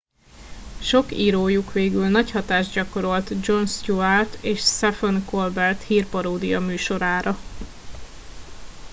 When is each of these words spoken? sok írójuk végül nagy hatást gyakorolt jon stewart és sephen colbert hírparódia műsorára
sok 0.81 1.11
írójuk 1.17 1.71
végül 1.73 2.07
nagy 2.07 2.31
hatást 2.31 2.71
gyakorolt 2.73 3.31
jon 3.41 3.65
stewart 3.67 4.43
és 4.43 4.59
sephen 4.61 5.25
colbert 5.25 5.81
hírparódia 5.83 6.59
műsorára 6.59 7.37